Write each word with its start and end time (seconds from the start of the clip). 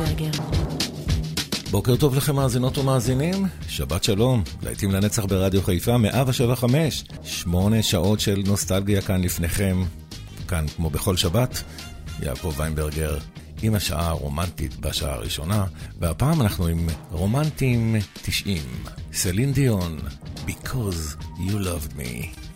טרכטנברגר. 0.00 0.30
בוקר 1.70 1.96
טוב 1.96 2.14
לכם 2.14 2.36
מאזינות 2.36 2.78
ומאזינים, 2.78 3.46
שבת 3.68 4.04
שלום, 4.04 4.42
להיטים 4.62 4.90
לנצח 4.90 5.24
ברדיו 5.24 5.62
חיפה, 5.62 5.98
175, 5.98 7.04
שמונה 7.24 7.82
שעות 7.82 8.20
של 8.20 8.42
נוסטלגיה 8.46 9.02
כאן 9.02 9.22
לפניכם, 9.22 9.82
כאן 10.48 10.66
כמו 10.76 10.90
בכל 10.90 11.16
שבת, 11.16 11.62
יעקב 12.22 12.54
ויינברגר 12.56 13.18
עם 13.62 13.74
השעה 13.74 14.08
הרומנטית 14.08 14.80
בשעה 14.80 15.14
הראשונה, 15.14 15.64
והפעם 15.98 16.40
אנחנו 16.40 16.66
עם 16.66 16.86
רומנטים 17.10 17.96
90, 18.22 18.62
סלין 19.12 19.52
דיון, 19.52 19.98
Because 20.46 21.24
You 21.38 21.52
Loved 21.52 21.92
Me. 21.96 22.49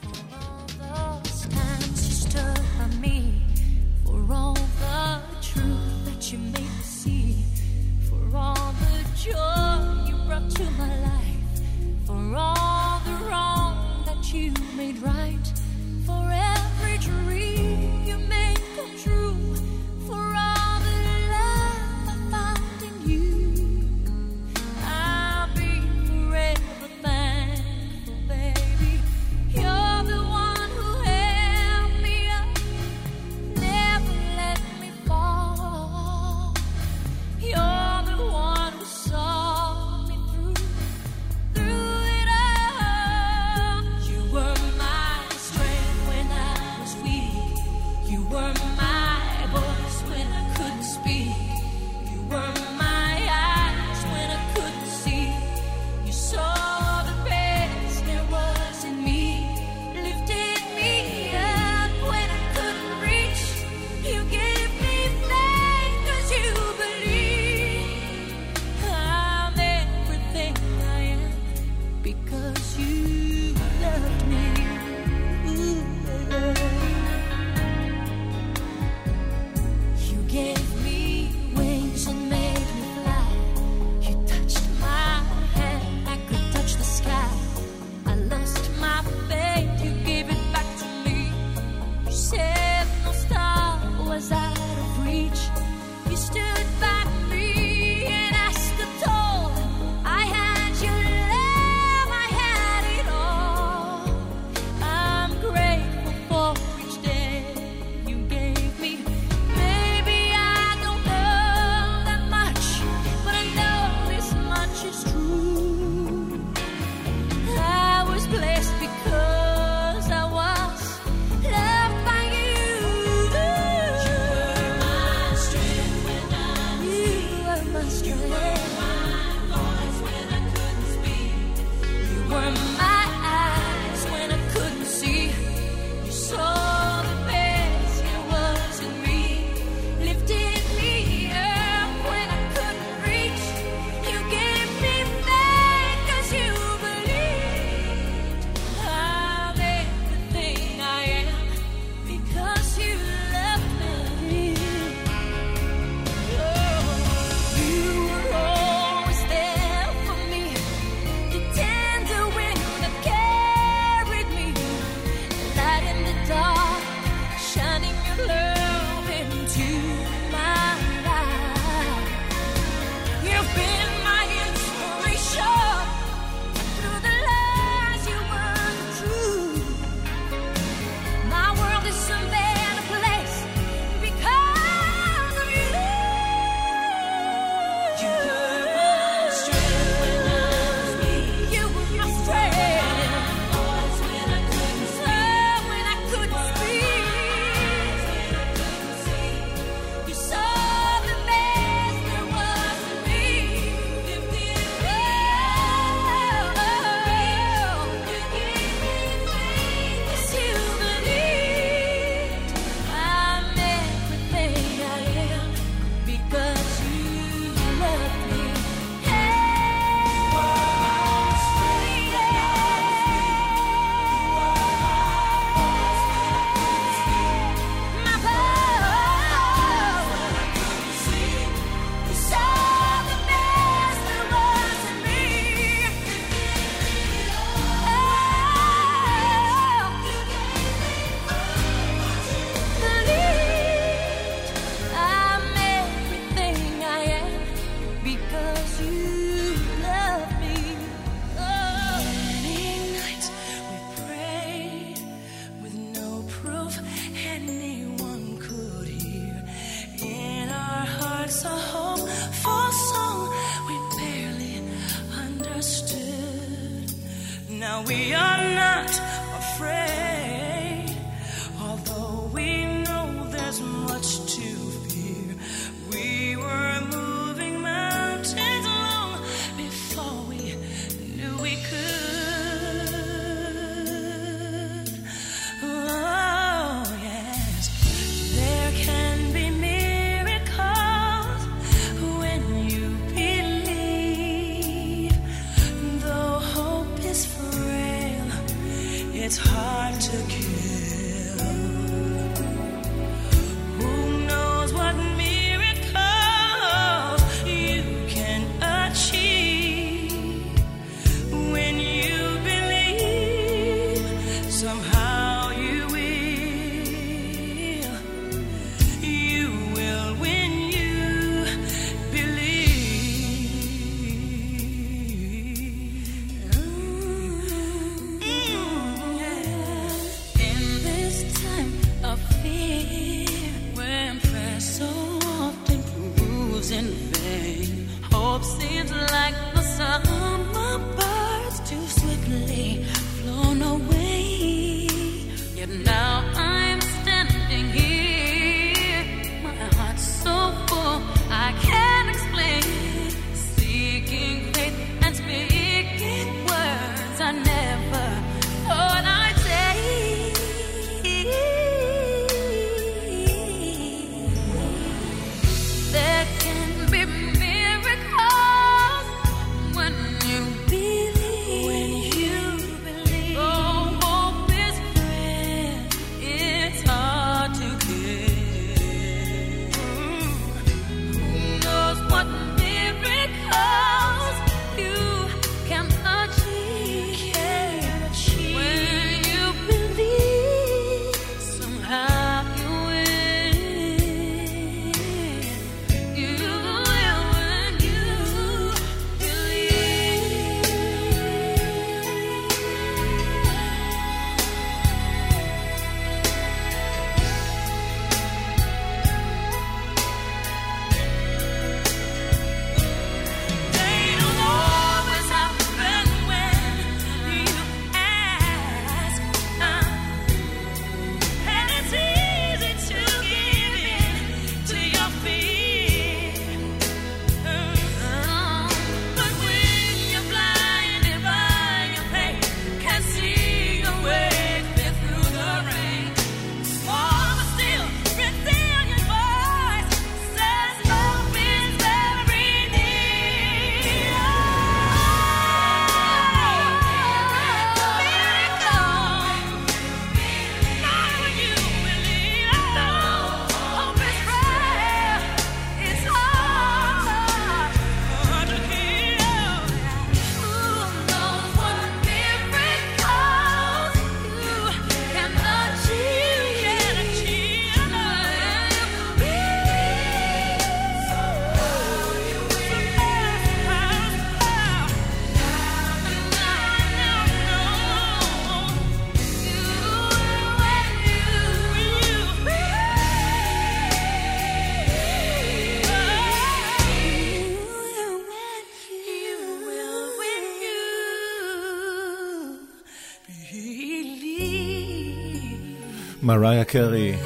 מריה 496.25 496.65
קרי, 496.65 497.17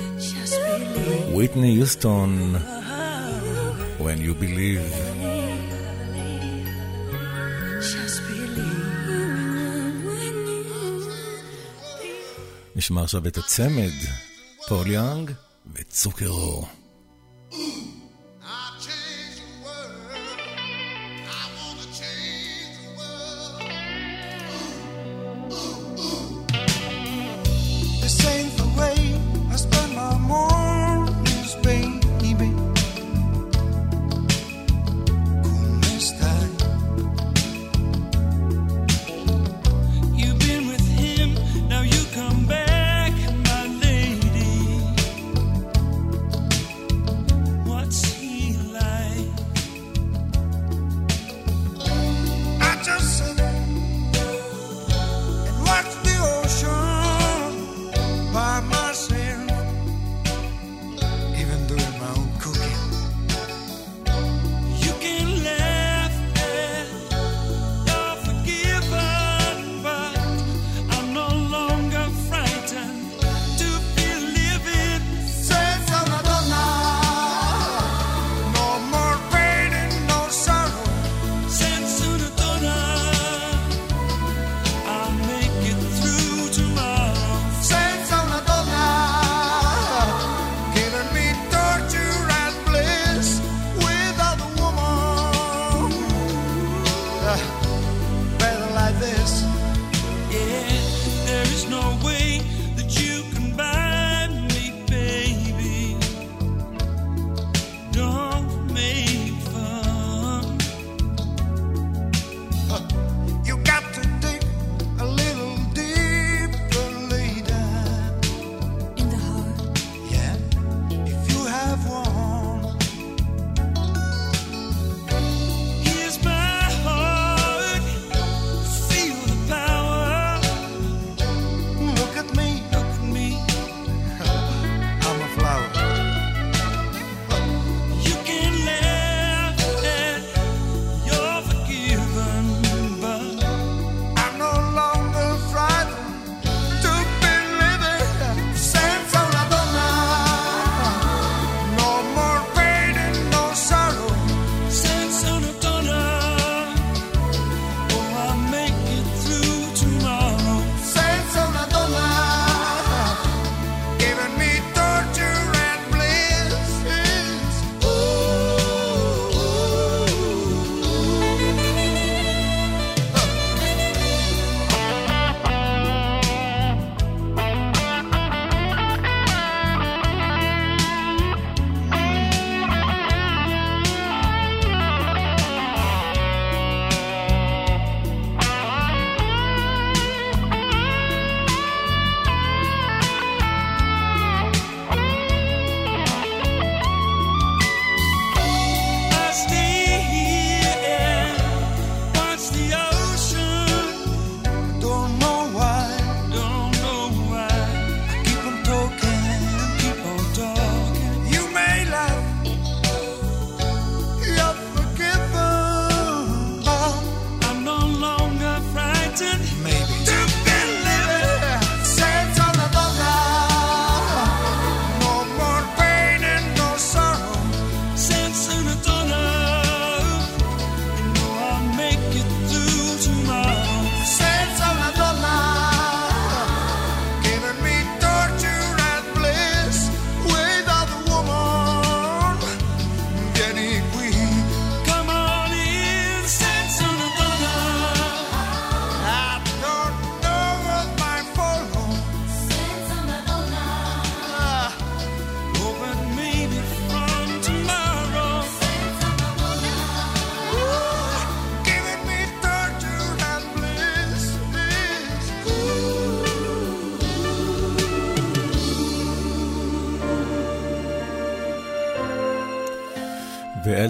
ויטני 1.37 1.69
יוסטון, 1.69 2.55
When 4.01 4.19
You 4.19 4.43
Believe. 4.43 4.95
נשמע 12.77 13.03
עכשיו 13.03 13.27
את 13.27 13.37
הצמד, 13.37 13.93
פול 14.69 14.87
יאנג 14.91 15.31
וצוקרו. 15.75 16.78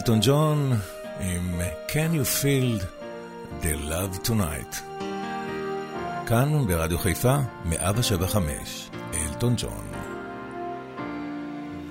ואלטון 0.07 0.19
ג'ון 0.21 0.71
עם 1.19 1.61
Can 1.87 2.13
You 2.13 2.25
Feel 2.41 2.83
the 3.61 3.75
Love 3.89 4.27
Tonight. 4.27 4.99
כאן 6.27 6.67
ברדיו 6.67 6.97
חיפה, 6.97 7.37
175, 7.65 8.89
אלטון 9.13 9.55
ג'ון. 9.57 9.87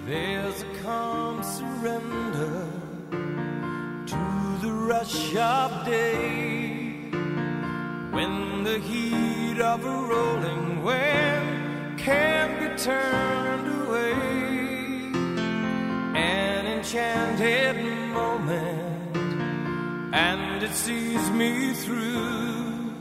There's 0.07 0.63
a 0.63 0.71
calm 0.85 1.43
surrender 1.43 2.57
to 4.13 4.23
the 4.63 4.73
rush 4.93 5.37
of 5.37 5.71
day 5.85 6.33
when 8.17 8.65
the 8.69 8.79
heat 8.89 9.59
of 9.73 9.81
a 9.85 9.97
rolling 10.13 10.83
wave 10.89 11.99
can 12.07 12.47
be 12.61 12.69
turned 12.89 13.69
away. 13.81 14.43
An 16.15 16.63
enchanted 16.75 17.76
moment, 17.76 17.76
and 20.18 20.64
it 20.64 20.74
sees 20.74 21.30
me 21.30 21.74
through. 21.74 22.92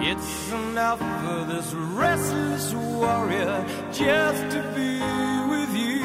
It's 0.00 0.52
enough 0.52 0.98
for 0.98 1.44
this 1.52 1.72
restless 1.74 2.74
warrior 2.74 3.64
just 3.92 4.42
to 4.54 4.60
be 4.74 4.98
with 5.52 5.72
you. 5.76 6.04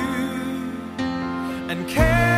And 1.72 1.90
can 1.90 2.37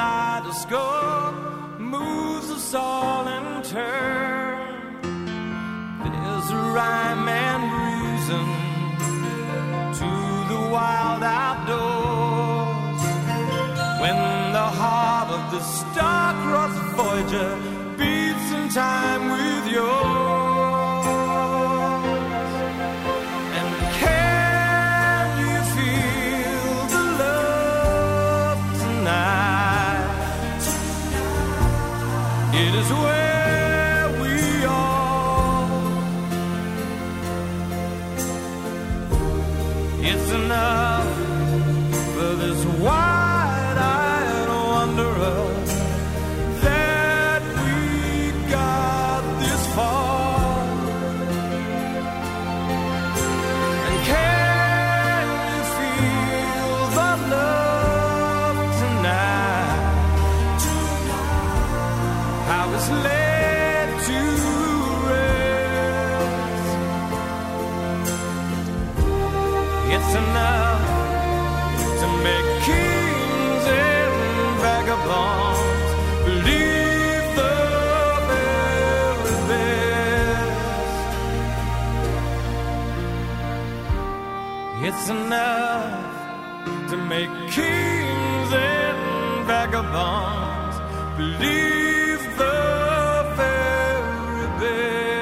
kaleidoscope 0.00 1.78
moves 1.78 2.50
us 2.50 2.74
all 2.74 3.28
in 3.28 3.62
turn. 3.62 5.02
There's 6.02 6.48
a 6.50 6.60
rhyme 6.76 7.28
and 7.28 7.62
reason 7.84 8.44
to 10.00 10.10
the 10.52 10.60
wild 10.74 11.22
outdoors 11.22 13.02
when 14.02 14.18
the 14.58 14.68
heart 14.80 15.28
of 15.38 15.42
the 15.54 15.60
star-crossed 15.60 16.82
Voyager 16.96 17.52
It's 84.82 85.10
enough 85.10 86.88
to 86.88 86.96
make 86.96 87.28
kings 87.50 88.50
and 88.50 89.46
vagabonds 89.46 90.76
believe 91.18 92.22
the 92.38 93.34
very 93.36 94.46
best. 94.58 95.20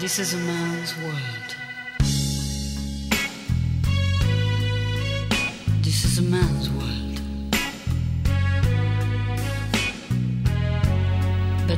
This 0.00 0.18
is 0.18 0.32
a 0.32 0.38
man's 0.38 0.96
world. 1.02 1.56
This 5.82 6.04
is 6.06 6.18
a 6.18 6.22
man's 6.22 6.59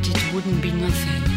attitude 0.03 0.35
would 0.35 0.75
not. 0.81 1.32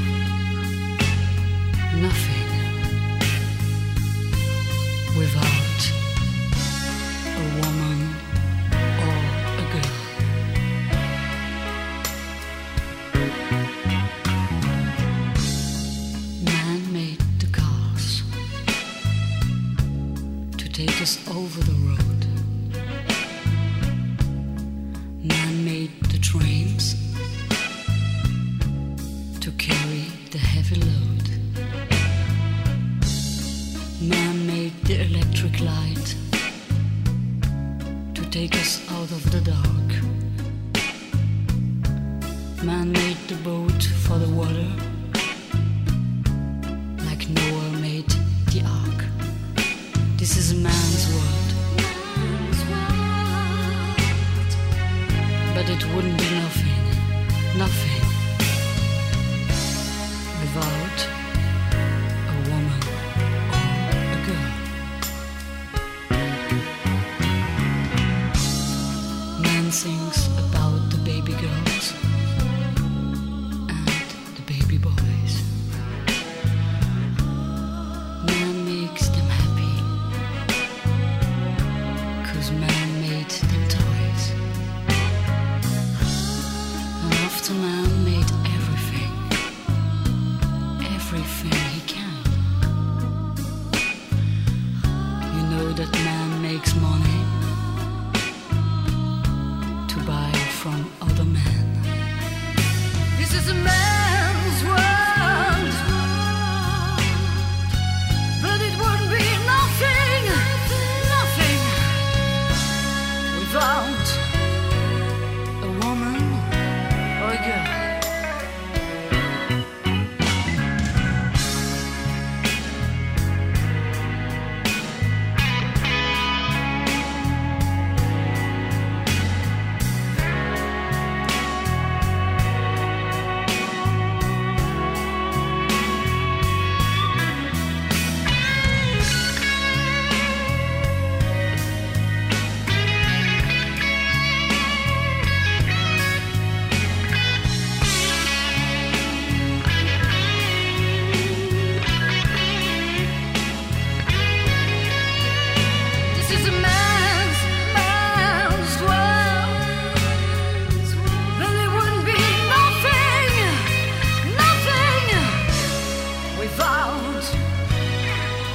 about 166.56 167.26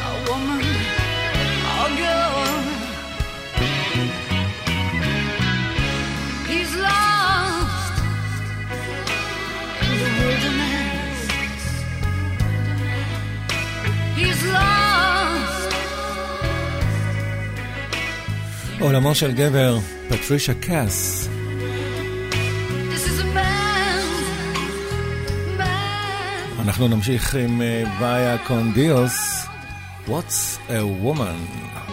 a 0.09 0.13
woman 0.29 0.65
or 1.77 1.89
girl. 2.03 2.37
He's 6.51 6.73
lost 6.87 7.95
in 9.85 9.93
the 10.01 10.11
wilderness. 10.21 11.19
He's 14.19 14.41
lost. 14.57 15.75
עולמו 18.81 19.15
של 19.15 19.33
גבר, 19.33 19.79
פטרישה 20.09 20.55
קאס. 20.55 21.29
אנחנו 26.70 26.88
נמשיך 26.88 27.35
עם 27.35 27.62
אה, 27.62 27.83
ויה 28.00 28.38
קונדיוס, 28.38 29.46
What's 30.06 30.59
a 30.68 31.04
Woman? 31.04 31.89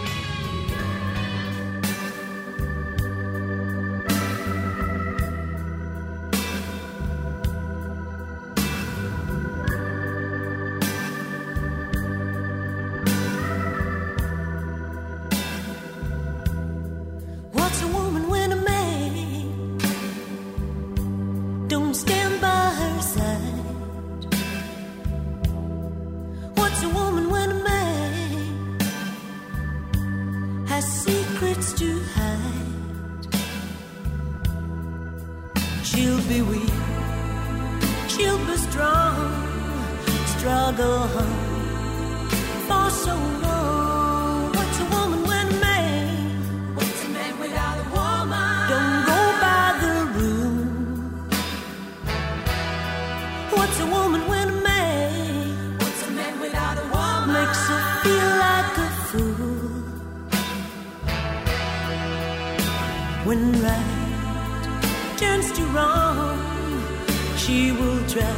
she 67.48 67.72
will 67.72 68.06
try 68.06 68.36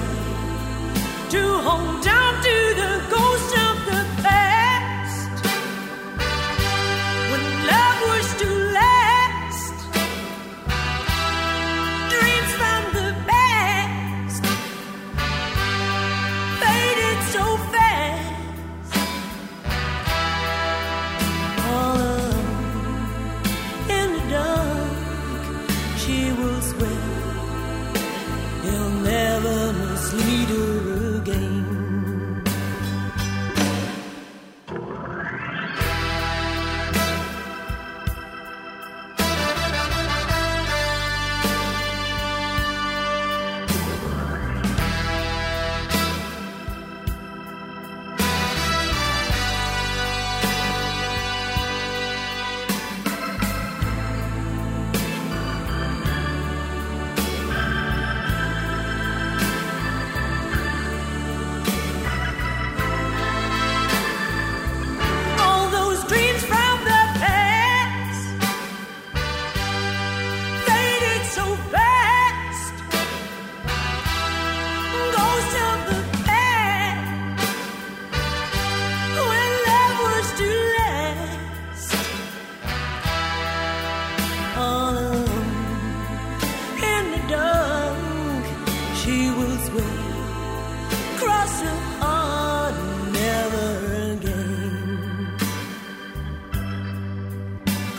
to 1.30 1.42
hold 1.66 2.06
on 2.06 2.34
to 2.44 2.56
the 2.80 3.02
goal. 3.10 3.29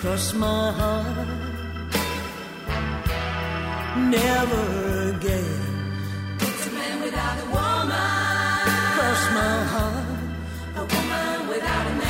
cross 0.02 0.34
my 0.34 0.72
heart. 0.80 1.28
Never 4.10 4.66
again. 5.16 5.62
It's 6.40 6.68
a 6.68 6.72
man 6.72 7.02
without 7.04 7.38
a 7.46 7.48
woman. 7.58 8.66
Cross 8.96 9.24
my 9.40 9.58
heart. 9.74 10.06
A 10.76 10.86
woman 10.96 11.48
without 11.50 11.86
a 11.86 11.94
man. 11.94 12.01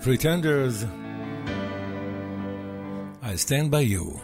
Pretenders. 0.00 0.86
I 3.22 3.36
stand 3.36 3.70
by 3.70 3.80
you 3.80 4.20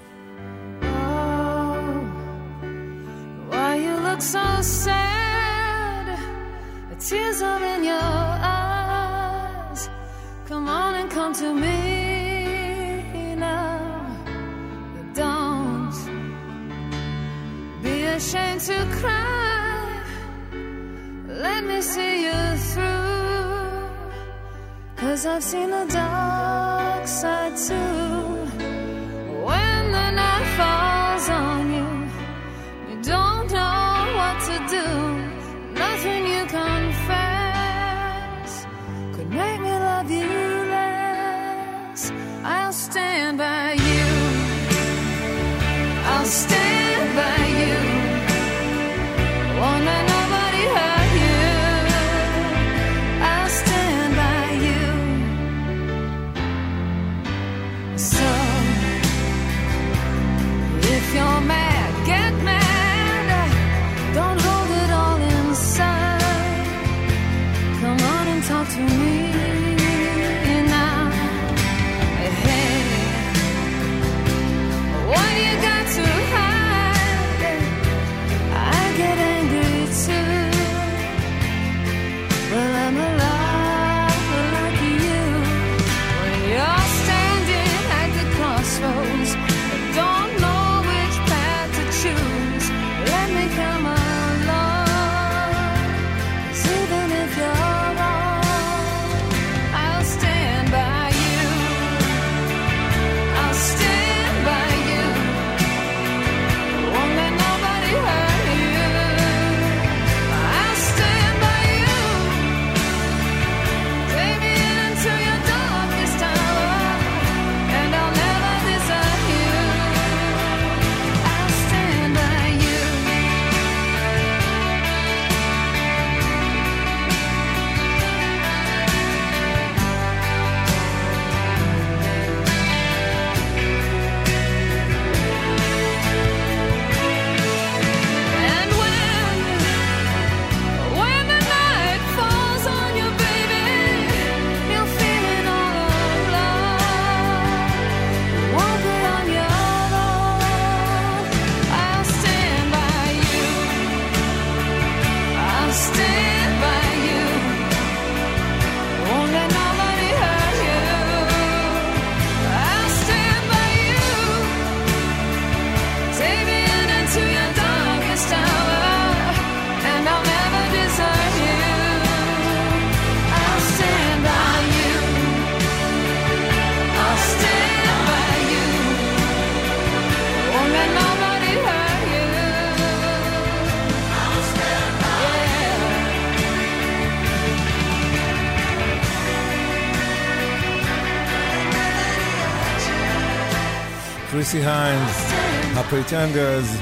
פריטנדרס 195.96 196.76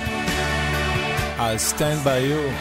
על 1.38 1.56
Stand 1.56 2.06
by 2.06 2.20
You. 2.30 2.52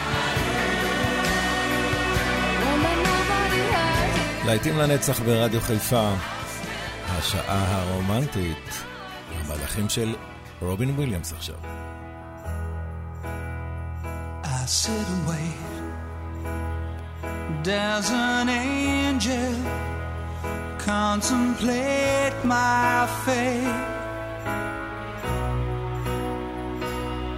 להיטים 4.46 4.78
לנצח 4.78 5.20
ברדיו 5.20 5.60
חיפה, 5.60 6.10
השעה 7.08 7.64
הרומנטית, 7.68 8.82
המלאכים 9.40 9.88
של 9.88 10.14
רובין 10.62 10.90
וויליאמס 10.90 11.32
עכשיו. 11.32 11.54
I 14.44 14.66
an 18.10 18.48
angel 18.48 19.54
contemplate 20.78 22.36
my 22.44 23.08
fate? 23.24 23.93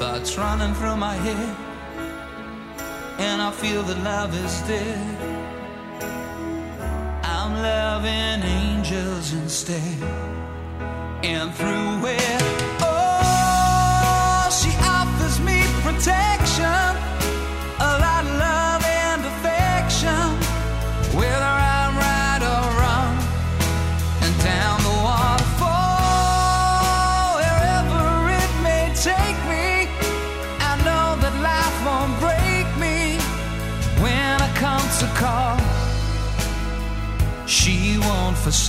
Thoughts 0.00 0.38
running 0.38 0.72
through 0.76 0.96
my 0.96 1.12
head, 1.12 1.56
and 3.18 3.42
I 3.42 3.50
feel 3.50 3.82
that 3.82 4.02
love 4.02 4.34
is 4.34 4.62
dead. 4.62 5.16
I'm 7.22 7.52
loving 7.60 8.42
angels 8.42 9.34
instead, 9.34 10.02
and 11.22 11.54
through 11.54 12.08
it. 12.08 12.39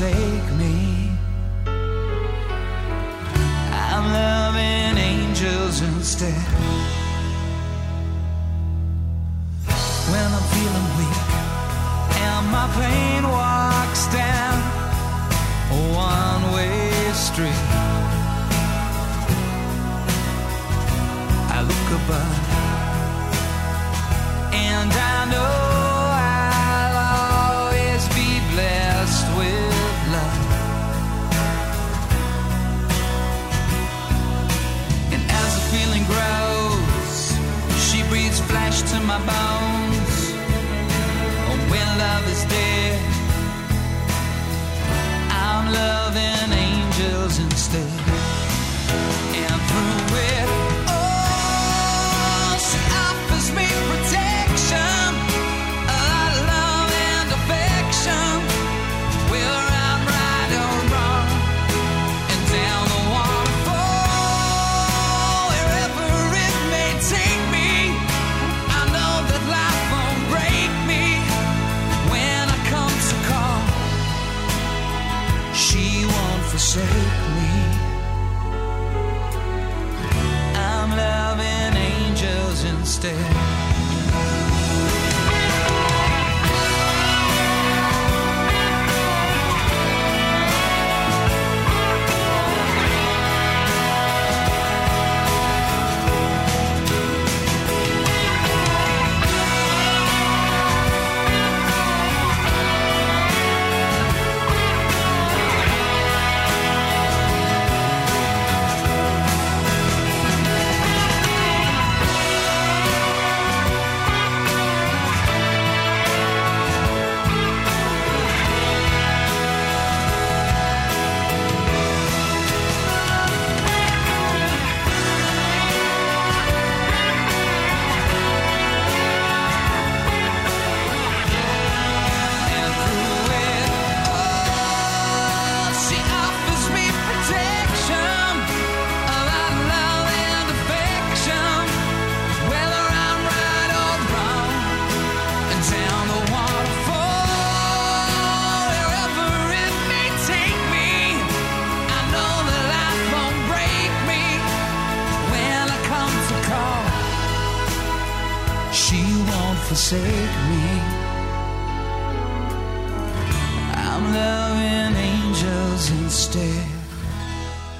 forsake 0.02 0.52
me. 0.58 0.61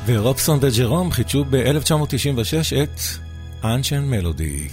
ורובסון 0.06 0.60
וג'רום 0.62 1.12
חידשו 1.12 1.46
ב-1996 1.50 2.84
את 2.84 3.00
אנשן 3.64 4.04
מלודי. 4.04 4.68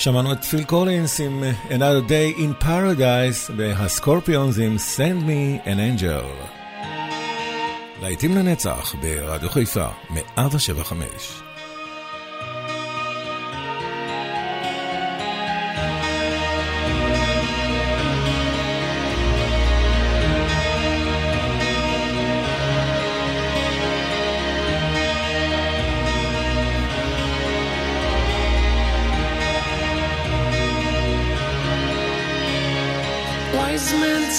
שמענו 0.00 0.32
את 0.32 0.44
פיל 0.44 0.64
קולינס 0.64 1.20
עם 1.20 1.44
Another 1.70 2.08
Day 2.08 2.38
in 2.38 2.64
Paradise 2.64 3.52
והסקורפיונס 3.56 4.58
עם 4.58 4.76
Send 4.96 5.22
Me 5.26 5.66
an 5.66 6.00
Angel. 6.00 6.46
להיטים 8.02 8.36
לנצח 8.36 8.94
ברדיו 9.00 9.50
חיפה, 9.50 9.86
175. 10.10 11.49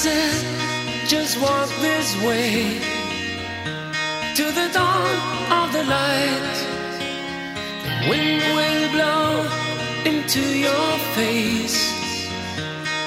Said, 0.02 1.08
just 1.08 1.40
walk 1.40 1.70
this 1.80 2.10
way 2.26 2.80
to 4.34 4.46
the 4.60 4.68
dawn 4.74 5.16
of 5.60 5.68
the 5.74 5.84
light. 5.84 6.56
The 7.86 8.10
wind 8.10 8.42
will 8.58 8.88
blow 8.98 9.30
into 10.12 10.42
your 10.58 10.92
face 11.18 11.78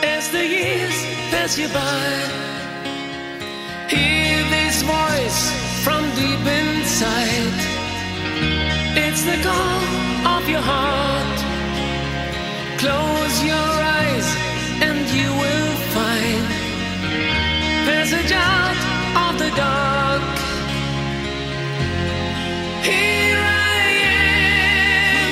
as 0.04 0.30
the 0.30 0.46
years 0.46 0.96
pass 1.32 1.58
you 1.58 1.66
by. 1.80 2.06
Hear 3.88 4.38
this 4.56 4.76
voice 4.82 5.40
from 5.82 6.02
deep 6.14 6.44
inside. 6.62 7.56
It's 9.04 9.24
the 9.30 9.38
call 9.42 10.36
of 10.36 10.48
your 10.48 10.64
heart. 10.72 11.38
Close 12.78 13.36
your 13.42 13.72
eyes 13.98 14.28
and 14.86 15.00
you 15.10 15.28
will 15.42 15.74
find 15.96 16.53
passage 18.04 18.32
out 18.32 18.76
of 19.24 19.38
the 19.38 19.48
dark. 19.56 20.22
Here 22.84 23.40
I 23.40 23.78
am. 25.14 25.30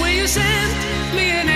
Will 0.00 0.14
you 0.20 0.26
send 0.26 0.76
me 1.14 1.26
an 1.40 1.51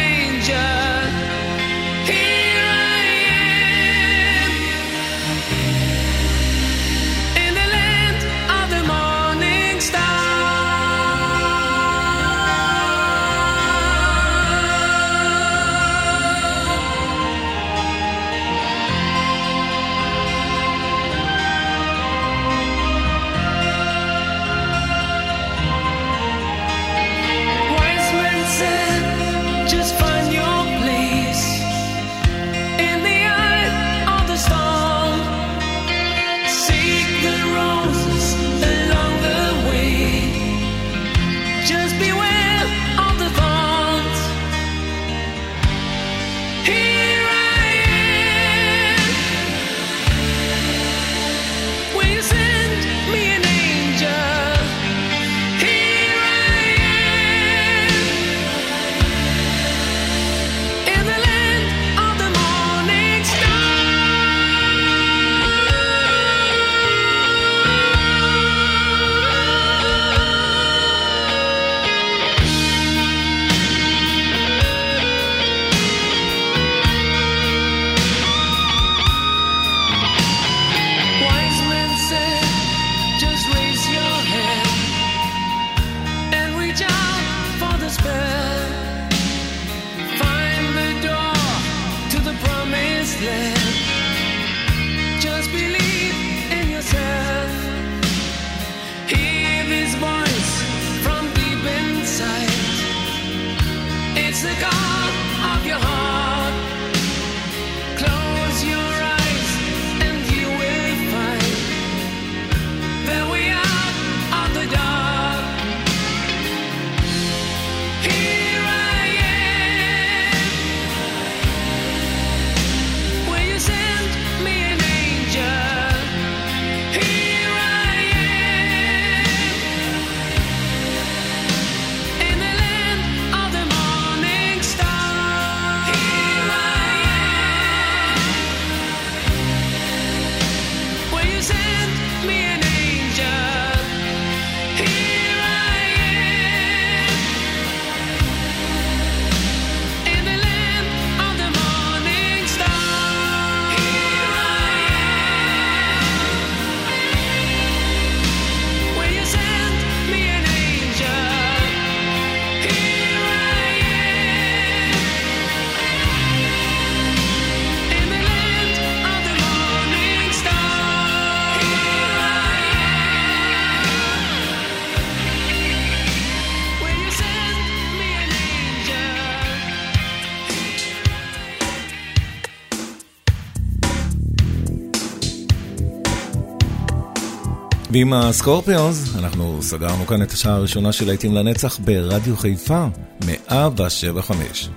ועם 187.97 188.13
הסקורפיונס, 188.13 189.17
אנחנו 189.19 189.63
סגרנו 189.63 190.07
כאן 190.07 190.23
את 190.23 190.31
השעה 190.31 190.55
הראשונה 190.55 190.93
של 190.93 191.07
להיטים 191.07 191.35
לנצח 191.35 191.79
ברדיו 191.79 192.37
חיפה, 192.37 192.87
175. 193.27 194.69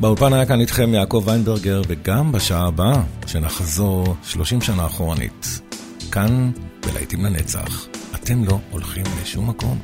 באולפן 0.00 0.32
היה 0.32 0.46
כאן 0.46 0.60
איתכם 0.60 0.94
יעקב 0.94 1.22
ויינברגר, 1.26 1.82
וגם 1.88 2.32
בשעה 2.32 2.66
הבאה, 2.66 3.02
שנחזור 3.26 4.16
30 4.22 4.60
שנה 4.60 4.86
אחורנית. 4.86 5.60
כאן, 6.12 6.50
בלהיטים 6.86 7.24
לנצח, 7.24 7.86
אתם 8.14 8.44
לא 8.44 8.58
הולכים 8.70 9.04
לשום 9.22 9.48
מקום. 9.48 9.78